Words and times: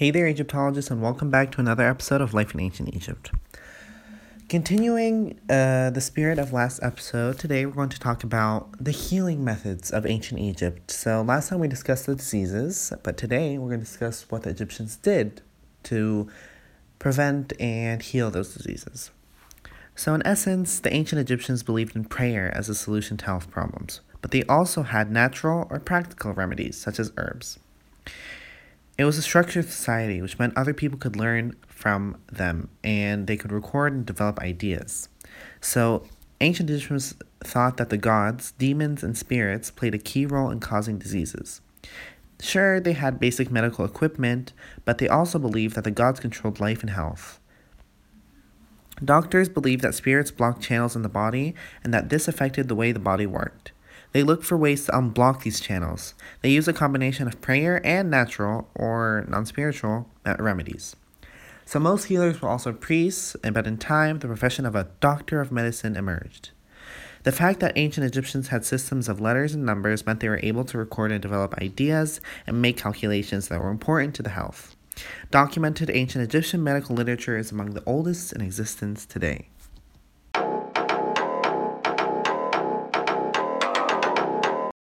Hey 0.00 0.10
there, 0.10 0.26
Egyptologists, 0.26 0.90
and 0.90 1.02
welcome 1.02 1.28
back 1.28 1.52
to 1.52 1.60
another 1.60 1.86
episode 1.86 2.22
of 2.22 2.32
Life 2.32 2.54
in 2.54 2.60
Ancient 2.60 2.96
Egypt. 2.96 3.32
Continuing 4.48 5.38
uh, 5.50 5.90
the 5.90 6.00
spirit 6.00 6.38
of 6.38 6.54
last 6.54 6.82
episode, 6.82 7.38
today 7.38 7.66
we're 7.66 7.74
going 7.74 7.90
to 7.90 8.00
talk 8.00 8.24
about 8.24 8.82
the 8.82 8.92
healing 8.92 9.44
methods 9.44 9.90
of 9.90 10.06
ancient 10.06 10.40
Egypt. 10.40 10.90
So, 10.90 11.20
last 11.20 11.50
time 11.50 11.58
we 11.58 11.68
discussed 11.68 12.06
the 12.06 12.14
diseases, 12.14 12.94
but 13.02 13.18
today 13.18 13.58
we're 13.58 13.68
going 13.68 13.80
to 13.80 13.84
discuss 13.84 14.24
what 14.30 14.44
the 14.44 14.48
Egyptians 14.48 14.96
did 14.96 15.42
to 15.82 16.30
prevent 16.98 17.52
and 17.60 18.00
heal 18.00 18.30
those 18.30 18.54
diseases. 18.54 19.10
So, 19.94 20.14
in 20.14 20.26
essence, 20.26 20.80
the 20.80 20.94
ancient 20.94 21.20
Egyptians 21.20 21.62
believed 21.62 21.94
in 21.94 22.06
prayer 22.06 22.50
as 22.56 22.70
a 22.70 22.74
solution 22.74 23.18
to 23.18 23.26
health 23.26 23.50
problems, 23.50 24.00
but 24.22 24.30
they 24.30 24.44
also 24.44 24.82
had 24.82 25.10
natural 25.10 25.66
or 25.68 25.78
practical 25.78 26.32
remedies, 26.32 26.78
such 26.78 26.98
as 26.98 27.12
herbs. 27.18 27.58
It 29.00 29.04
was 29.04 29.16
a 29.16 29.22
structured 29.22 29.64
society, 29.64 30.20
which 30.20 30.38
meant 30.38 30.52
other 30.58 30.74
people 30.74 30.98
could 30.98 31.16
learn 31.16 31.56
from 31.66 32.18
them 32.30 32.68
and 32.84 33.26
they 33.26 33.38
could 33.38 33.50
record 33.50 33.94
and 33.94 34.04
develop 34.04 34.38
ideas. 34.40 35.08
So, 35.58 36.04
ancient 36.42 36.68
Egyptians 36.68 37.14
thought 37.42 37.78
that 37.78 37.88
the 37.88 37.96
gods, 37.96 38.52
demons, 38.58 39.02
and 39.02 39.16
spirits 39.16 39.70
played 39.70 39.94
a 39.94 39.98
key 39.98 40.26
role 40.26 40.50
in 40.50 40.60
causing 40.60 40.98
diseases. 40.98 41.62
Sure, 42.42 42.78
they 42.78 42.92
had 42.92 43.18
basic 43.18 43.50
medical 43.50 43.86
equipment, 43.86 44.52
but 44.84 44.98
they 44.98 45.08
also 45.08 45.38
believed 45.38 45.76
that 45.76 45.84
the 45.84 45.90
gods 45.90 46.20
controlled 46.20 46.60
life 46.60 46.82
and 46.82 46.90
health. 46.90 47.40
Doctors 49.02 49.48
believed 49.48 49.80
that 49.80 49.94
spirits 49.94 50.30
blocked 50.30 50.60
channels 50.60 50.94
in 50.94 51.00
the 51.00 51.08
body 51.08 51.54
and 51.82 51.94
that 51.94 52.10
this 52.10 52.28
affected 52.28 52.68
the 52.68 52.74
way 52.74 52.92
the 52.92 52.98
body 52.98 53.24
worked. 53.24 53.72
They 54.12 54.22
look 54.22 54.42
for 54.42 54.56
ways 54.56 54.86
to 54.86 54.92
unblock 54.92 55.42
these 55.42 55.60
channels. 55.60 56.14
They 56.42 56.50
use 56.50 56.66
a 56.66 56.72
combination 56.72 57.28
of 57.28 57.40
prayer 57.40 57.84
and 57.86 58.10
natural 58.10 58.68
or 58.74 59.24
non 59.28 59.46
spiritual 59.46 60.08
remedies. 60.38 60.96
So, 61.64 61.78
most 61.78 62.04
healers 62.04 62.42
were 62.42 62.48
also 62.48 62.72
priests, 62.72 63.36
but 63.42 63.66
in 63.66 63.78
time, 63.78 64.18
the 64.18 64.26
profession 64.26 64.66
of 64.66 64.74
a 64.74 64.88
doctor 65.00 65.40
of 65.40 65.52
medicine 65.52 65.96
emerged. 65.96 66.50
The 67.22 67.32
fact 67.32 67.60
that 67.60 67.76
ancient 67.76 68.06
Egyptians 68.06 68.48
had 68.48 68.64
systems 68.64 69.08
of 69.08 69.20
letters 69.20 69.54
and 69.54 69.64
numbers 69.64 70.06
meant 70.06 70.20
they 70.20 70.28
were 70.28 70.40
able 70.42 70.64
to 70.64 70.78
record 70.78 71.12
and 71.12 71.20
develop 71.20 71.54
ideas 71.58 72.20
and 72.46 72.62
make 72.62 72.78
calculations 72.78 73.48
that 73.48 73.60
were 73.60 73.70
important 73.70 74.14
to 74.16 74.22
the 74.22 74.30
health. 74.30 74.74
Documented 75.30 75.90
ancient 75.90 76.24
Egyptian 76.24 76.64
medical 76.64 76.96
literature 76.96 77.36
is 77.36 77.52
among 77.52 77.70
the 77.70 77.84
oldest 77.84 78.32
in 78.32 78.40
existence 78.40 79.06
today. 79.06 79.48